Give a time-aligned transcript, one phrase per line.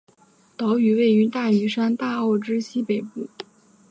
[0.57, 3.29] 岛屿位于大屿山大澳之西北部。